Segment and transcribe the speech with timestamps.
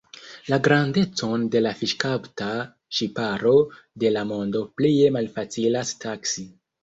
[0.51, 2.47] La grandecon de la fiŝkapta
[2.99, 3.53] ŝiparo
[4.05, 6.47] de la mondo plie malfacilas taksi.